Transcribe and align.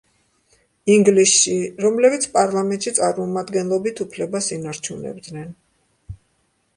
ინგლისში, 0.93 1.57
რომლებიც 1.83 2.25
პარლამენტში 2.37 2.93
წარმომადგენლობით 2.99 4.01
უფლებას 4.07 4.49
ინარჩუნებდნენ. 4.57 5.53